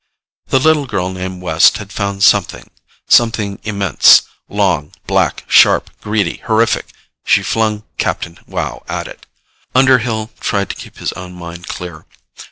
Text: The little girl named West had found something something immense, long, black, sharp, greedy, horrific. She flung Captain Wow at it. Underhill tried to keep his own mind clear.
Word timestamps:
The 0.47 0.57
little 0.57 0.87
girl 0.87 1.11
named 1.11 1.43
West 1.43 1.77
had 1.77 1.93
found 1.93 2.23
something 2.23 2.71
something 3.07 3.59
immense, 3.61 4.23
long, 4.49 4.93
black, 5.05 5.43
sharp, 5.47 5.91
greedy, 6.01 6.37
horrific. 6.37 6.87
She 7.23 7.43
flung 7.43 7.83
Captain 7.99 8.39
Wow 8.47 8.81
at 8.89 9.07
it. 9.07 9.27
Underhill 9.75 10.31
tried 10.39 10.69
to 10.71 10.75
keep 10.75 10.97
his 10.97 11.13
own 11.13 11.33
mind 11.33 11.67
clear. 11.67 12.07